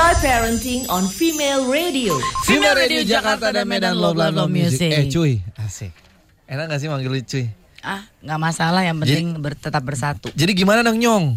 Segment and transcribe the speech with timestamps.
[0.00, 2.16] Enjoy parenting on Female Radio.
[2.48, 4.88] Female Radio Jakarta dan Medan Love Love Love Music.
[4.88, 5.92] Eh cuy, asik.
[6.48, 7.44] Enak gak sih manggil lu cuy?
[7.84, 10.32] Ah, nggak masalah yang penting ber- tetap bersatu.
[10.32, 11.36] Jadi gimana dong Nyong?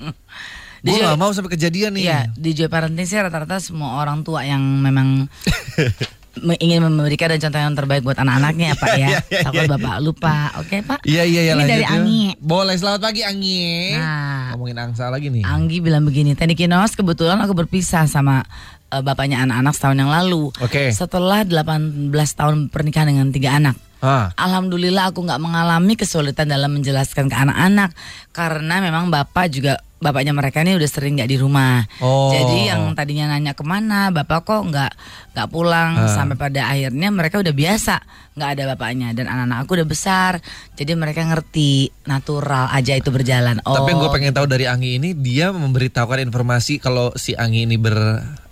[0.88, 2.08] Gue gak mau sampai kejadian nih.
[2.08, 5.92] Iya, di Joy Parenting sih rata-rata semua orang tua yang memang me-
[6.40, 9.00] ingin memberikan dan contoh yang terbaik buat anak-anaknya ya Pak ya.
[9.12, 9.70] Iya, iya, Takut iya.
[9.70, 10.36] Bapak lupa.
[10.62, 10.98] Oke Pak?
[11.04, 11.84] Iya iya iya Ini dari.
[11.84, 12.24] Anggi.
[12.40, 13.92] Boleh selamat pagi Anggi.
[13.98, 14.56] Nah.
[14.56, 15.42] Ngomongin angsa lagi nih.
[15.44, 18.40] Anggi bilang begini, Tani Kinos kebetulan aku berpisah sama
[18.88, 20.48] eh, bapaknya anak-anak setahun yang lalu.
[20.62, 20.92] Oke.
[20.94, 23.76] Setelah 18 tahun pernikahan dengan tiga anak.
[24.02, 24.34] Ah.
[24.34, 27.94] Alhamdulillah aku nggak mengalami kesulitan dalam menjelaskan ke anak-anak
[28.34, 31.86] karena memang bapak juga bapaknya mereka ini udah sering nggak di rumah.
[31.98, 32.28] Oh.
[32.28, 34.92] Jadi yang tadinya nanya ke mana bapak kok nggak
[35.32, 36.10] nggak pulang Ah.
[36.10, 38.02] sampai pada akhirnya mereka udah biasa
[38.32, 40.32] nggak ada bapaknya dan anak-anak aku udah besar
[40.72, 41.70] jadi mereka ngerti
[42.04, 43.62] natural aja itu berjalan.
[43.62, 43.72] Oh.
[43.72, 47.76] Tapi yang gue pengen tahu dari Anggi ini dia memberitahukan informasi kalau si Anggi ini
[47.76, 47.94] ber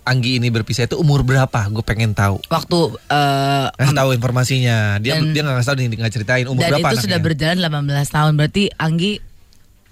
[0.00, 1.60] Anggi ini berpisah itu umur berapa?
[1.68, 2.40] Gue pengen tahu.
[2.46, 4.96] waktu eh, Kasih tahu informasinya.
[4.96, 7.04] Dia Dan- dia nggak ngasih tahu nih nggak ceritain umur dan berapa itu anaknya.
[7.04, 9.12] sudah berjalan 18 tahun berarti Anggi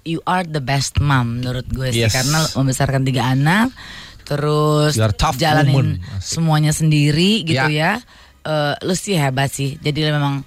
[0.03, 2.13] you are the best mom menurut gue sih Yes.
[2.13, 3.73] karena membesarkan tiga anak
[4.23, 4.93] terus
[5.35, 5.89] jalanin woman.
[6.19, 7.97] Semuanya sendiri gitu Ya.
[7.99, 8.05] ya
[8.41, 10.41] Eh, lu sih hebat sih jadi memang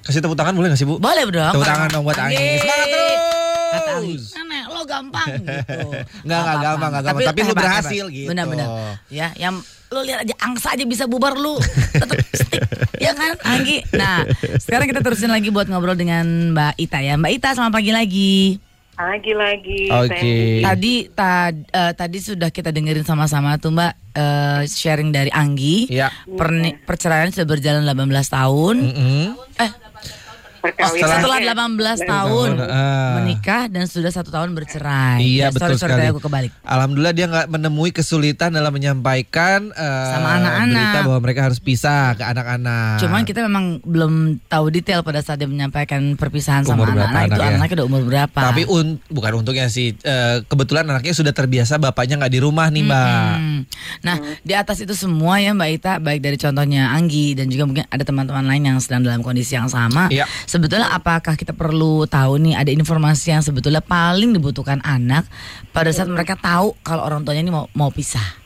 [0.00, 0.96] Kasih tepuk tangan boleh gak sih Bu?
[0.96, 2.38] boleh dong Tepuk tangan dong buat Anggi.
[2.56, 3.18] Semangat terus.
[3.68, 5.78] kata Anggi nenek lo gampang gitu
[6.22, 7.26] Nggak, nggak gampang, nggak gampang.
[7.26, 8.14] Tapi lu hebat, berhasil hebat.
[8.14, 8.28] gitu.
[8.28, 8.68] benar-benar
[9.08, 9.54] ya yang
[9.88, 11.56] lu lihat aja angsa aja bisa bubar lu
[11.90, 12.62] tetap stick
[13.04, 14.22] ya kan Anggi nah
[14.56, 18.34] sekarang kita terusin lagi buat ngobrol dengan Mbak Ita ya Mbak Ita selamat pagi lagi
[18.98, 19.82] Lagi-lagi.
[19.88, 20.58] Oke.
[20.60, 25.86] Tadi ta- eh, tadi sudah kita dengerin sama-sama tuh Mbak eh, sharing dari Anggi.
[25.86, 26.10] Iya.
[26.26, 27.94] Perni- perceraian sudah berjalan 18
[28.28, 28.76] tahun.
[28.82, 29.22] Mm-mm.
[29.54, 29.70] Eh,
[30.80, 31.10] Perkawinan.
[31.12, 33.12] setelah 18 tahun Ah.
[33.16, 35.18] menikah dan sudah satu tahun bercerai.
[35.18, 36.06] Iya Ya, betul sorry, sekali.
[36.08, 36.50] aku kebalik.
[36.60, 40.70] Alhamdulillah dia nggak menemui kesulitan dalam menyampaikan eh, Sama anak-anak.
[40.70, 42.98] berita bahwa mereka harus pisah ke anak-anak.
[42.98, 44.12] Cuman kita memang belum
[44.44, 47.56] tahu detail pada saat dia menyampaikan perpisahan Umur sama anak-anak itu anaknya?
[47.56, 48.38] anaknya udah umur berapa.
[48.44, 49.90] Tapi un- bukan untuknya sih.
[49.98, 53.34] eh, kebetulan anaknya sudah terbiasa bapaknya nggak di rumah nih mbak.
[53.34, 53.60] Hmm.
[54.00, 57.82] Nah, di atas itu semua ya Mbak Ita, baik dari contohnya Anggi dan juga mungkin
[57.84, 60.06] ada teman-teman lain yang sedang dalam kondisi yang sama.
[60.08, 60.28] Iya.
[60.44, 65.24] Sebetulnya apakah kita perlu tahu nih ada informasi yang sebetulnya paling dibutuhkan anak
[65.72, 68.36] pada saat mereka tahu kalau orang tuanya ini mau mau pisah?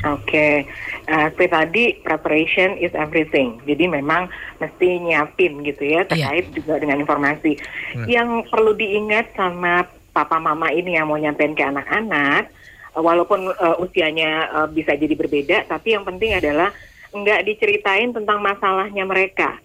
[0.00, 0.64] Oke,
[1.10, 3.58] Eh, seperti tadi preparation is everything.
[3.66, 4.30] Jadi memang
[4.62, 7.58] mesti nyiapin gitu ya terkait juga dengan informasi.
[8.06, 9.82] Yang perlu diingat sama
[10.14, 12.46] papa mama ini yang mau nyampein ke anak-anak,
[12.94, 16.70] eh, walaupun eh, usianya eh, bisa jadi berbeda, tapi yang penting adalah
[17.10, 19.58] nggak diceritain tentang masalahnya mereka,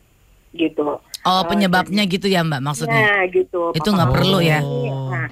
[0.55, 0.97] gitu.
[1.25, 3.01] Oh, Eh, penyebabnya gitu ya Mbak maksudnya?
[3.01, 3.73] Nah, gitu.
[3.75, 4.59] Itu nggak perlu ya?
[4.61, 5.27] ini, Nah,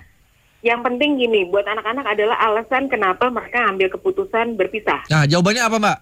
[0.64, 5.04] yang penting gini, buat anak-anak adalah alasan kenapa mereka ambil keputusan berpisah.
[5.12, 5.98] Nah jawabannya apa mbak?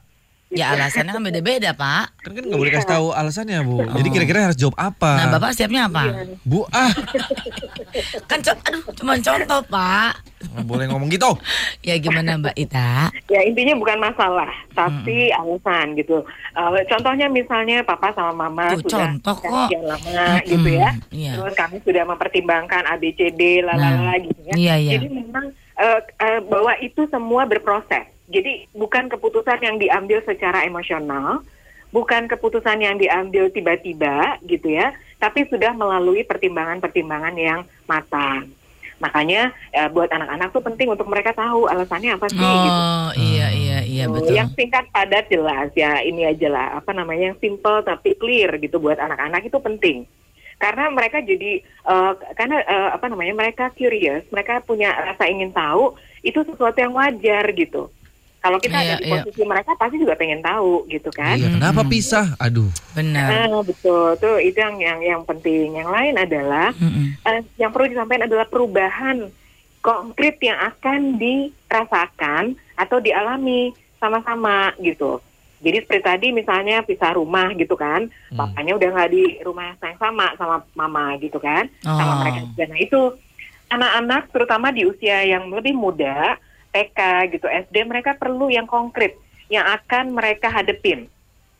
[0.52, 2.06] Ya alasannya kan beda-beda Pak.
[2.20, 3.88] Kan kan nggak boleh kasih tahu alasannya bu.
[3.90, 5.12] Jadi kira-kira harus jawab apa?
[5.16, 6.28] Nah Bapak siapnya apa?
[6.44, 6.92] Bu ah
[8.30, 10.12] Kan co- aduh cuma contoh Pak.
[10.44, 11.32] nggak boleh ngomong gitu.
[11.82, 13.10] Ya gimana Mbak Ita?
[13.26, 16.22] Ya intinya bukan masalah, tapi alasan gitu.
[16.52, 19.70] Eh, contohnya misalnya papa sama mama Tuh, sudah contoh kok.
[19.72, 20.92] lama gitu ya.
[21.10, 21.34] iya.
[21.34, 24.54] Terus kami sudah mempertimbangkan ABCD lalala Nah, gitu ya.
[24.54, 24.92] iya, iya.
[24.94, 25.46] Jadi memang
[25.76, 28.06] eh, eh, bahwa itu semua berproses.
[28.32, 31.44] Jadi bukan keputusan yang diambil secara emosional,
[31.92, 38.48] bukan keputusan yang diambil tiba-tiba gitu ya, tapi sudah melalui pertimbangan-pertimbangan yang matang.
[39.02, 42.80] Makanya eh, buat anak-anak tuh penting untuk mereka tahu alasannya apa sih gitu.
[42.80, 44.34] Oh iya iya iya Oh, betul.
[44.34, 48.82] Yang singkat padat jelas ya ini aja lah apa namanya yang simple tapi clear gitu
[48.82, 49.98] buat anak-anak itu penting
[50.62, 55.98] karena mereka jadi eh, karena eh, apa namanya mereka curious mereka punya rasa ingin tahu
[56.22, 57.90] itu sesuatu yang wajar gitu
[58.42, 59.14] kalau kita Iya, ada di iya.
[59.16, 62.34] posisi mereka pasti juga pengen tahu gitu kan Iya kenapa pisah?
[62.38, 62.74] Aduh.
[62.92, 63.28] Benar.
[63.48, 67.16] Ah, betul tuh itu yang yang yang penting yang lain adalah Mm-mm.
[67.22, 69.30] eh, yang perlu disampaikan adalah perubahan
[69.80, 72.44] konkret yang akan dirasakan
[72.76, 75.22] atau dialami sama-sama gitu.
[75.62, 78.38] Jadi seperti tadi misalnya pisah rumah gitu kan, Hmm.
[78.40, 82.20] papanya udah nggak di rumah yang sama sama mama gitu kan, sama Oh.
[82.20, 82.64] mereka juga.
[82.66, 83.00] Nah itu
[83.68, 86.36] anak-anak terutama di usia yang lebih muda,
[86.72, 87.00] TK
[87.38, 89.20] gitu, SD mereka perlu yang konkret
[89.52, 91.12] yang akan mereka hadepin.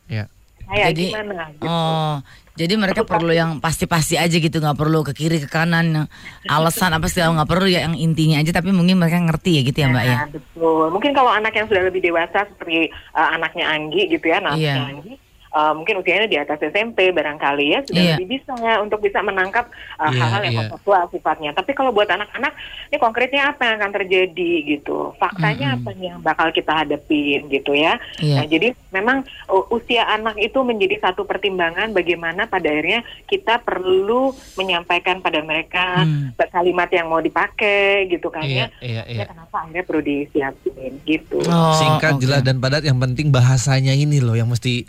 [0.08, 0.26] Ya.
[0.62, 1.66] Kayak Jadi gimana gitu.
[1.68, 2.14] oh
[2.52, 6.04] jadi mereka perlu yang pasti-pasti aja gitu nggak perlu ke kiri ke kanan
[6.44, 9.78] alasan apa segala nggak perlu ya yang intinya aja tapi mungkin mereka ngerti ya gitu
[9.80, 10.16] ya Mbak ya.
[10.20, 10.84] Nah, betul.
[10.92, 14.74] Mungkin kalau anak yang sudah lebih dewasa seperti uh, anaknya Anggi gitu ya, anaknya Iya.
[14.84, 15.12] Anggi,
[15.54, 18.14] uh, mungkin usianya di atas SMP barangkali ya sudah Iya.
[18.18, 20.60] lebih bisa untuk bisa menangkap uh, Iya, hal-hal yang iya.
[20.66, 21.50] konseptual sifatnya.
[21.54, 22.52] Tapi kalau buat anak-anak
[22.90, 27.96] ini konkretnya apa yang akan terjadi gitu, faktanya apa yang bakal kita hadapin gitu ya.
[28.18, 28.36] Iya.
[28.42, 34.32] Nah, jadi memang uh, usia anak itu menjadi satu pertimbangan bagaimana pada akhirnya kita perlu
[34.56, 36.32] menyampaikan pada mereka Hmm.
[36.50, 38.84] kalimat yang mau dipakai gitu kan Iya, ya.
[38.84, 39.18] iya, iya.
[39.22, 41.38] Ya, kenapa akhirnya perlu disiapin gitu.
[41.44, 42.22] Oh, Singkat, oke.
[42.22, 42.82] jelas dan padat.
[42.82, 44.84] Yang penting bahasanya ini loh yang mesti.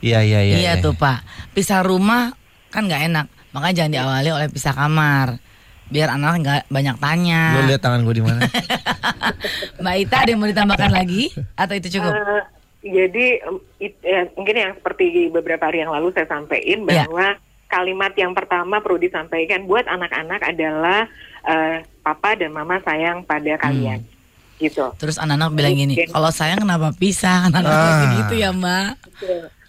[0.00, 0.56] Iya iya iya.
[0.56, 1.24] Iya tuh Pak.
[1.52, 2.32] Pisah rumah
[2.68, 3.26] kan nggak enak.
[3.50, 5.36] Makanya jangan diawali oleh pisah kamar.
[5.90, 7.42] Biar anak nggak banyak tanya.
[7.58, 8.40] Lo lihat tangan gue di mana?
[9.82, 12.12] Mbak Ita ada yang mau ditambahkan lagi atau itu cukup?
[12.14, 12.42] Eh,
[12.80, 13.26] jadi
[13.78, 17.04] it- ya, mungkin yang seperti beberapa hari yang lalu saya sampaikan Ya.
[17.04, 21.10] bahwa kalimat yang pertama perlu disampaikan buat anak-anak adalah
[21.40, 24.04] eh, papa dan mama sayang pada kalian.
[24.60, 24.84] Gitu.
[24.94, 27.48] Terus anak-anak bilang gini, kalau sayang kenapa pisah?
[27.48, 28.12] Anak-anak Ah.
[28.20, 28.88] gitu ya Mbak.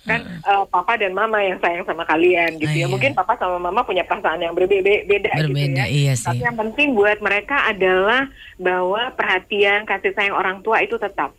[0.01, 2.89] kan eh, papa dan mama yang sayang sama kalian gitu Ah, ya iya.
[2.89, 6.25] mungkin papa sama mama punya perasaan yang berbeda beda gitu Berbeda, ya iya sih.
[6.25, 8.25] tapi yang penting buat mereka adalah
[8.57, 11.37] bahwa perhatian kasih sayang orang tua itu tetap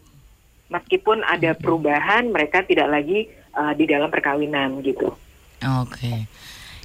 [0.69, 5.11] meskipun ada perubahan mereka tidak lagi eh, di dalam perkawinan gitu
[5.83, 6.31] Oke.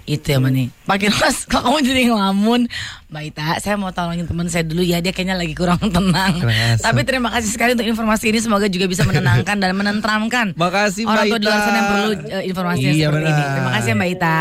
[0.08, 0.68] Itu ya Mbak nih.
[0.88, 2.72] Pak Kiros, kok kamu jadi ngelamun?
[3.08, 4.98] Mbak Ita, saya mau tolongin teman saya dulu ya.
[4.98, 6.40] Dia kayaknya lagi kurang tenang.
[6.40, 6.80] Asem.
[6.80, 8.40] Tapi terima kasih sekali untuk informasi ini.
[8.40, 10.56] Semoga juga bisa menenangkan dan menenteramkan.
[10.56, 13.36] Makasih, Mbak Orang tua di luar sana yang perlu eh, informasi yang Iya, seperti ini.
[13.36, 13.52] benar.
[13.52, 14.40] Terima kasih ya Mbak Ita.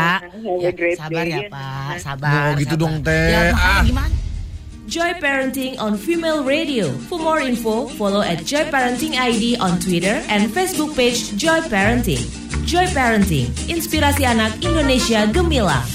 [0.57, 2.31] Ya, great sabar ya Pak, sabar.
[2.31, 2.81] Oh, gitu sabar.
[2.81, 3.27] dong, Teh.
[3.27, 3.83] Ya, Ah.
[3.83, 4.15] gimana?
[4.87, 6.87] Joy Parenting on Female Radio.
[7.05, 12.23] For more info, follow at Joy Parenting ID on Twitter and Facebook page Joy Parenting.
[12.67, 15.87] Joy Parenting, inspirasi anak Indonesia gemilang.